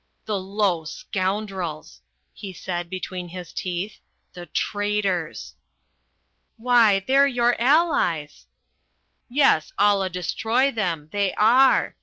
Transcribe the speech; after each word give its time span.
"The 0.25 0.39
low 0.39 0.83
scoundrels!" 0.83 2.01
he 2.33 2.53
said 2.53 2.89
between 2.89 3.27
his 3.27 3.53
teeth. 3.53 3.99
"The 4.33 4.47
traitors!" 4.47 5.53
"Why, 6.57 7.01
they're 7.01 7.27
your 7.27 7.55
Allies!" 7.61 8.47
"Yes, 9.29 9.71
Allah 9.77 10.09
destroy 10.09 10.71
them! 10.71 11.09
They 11.11 11.35
are. 11.35 11.95